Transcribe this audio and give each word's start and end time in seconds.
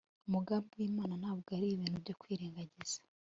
umugambi 0.27 0.71
w'imanantabwo 0.81 1.49
ari 1.57 1.67
ibintu 1.75 1.97
byo 2.03 2.13
kwirengagiza 2.21 2.99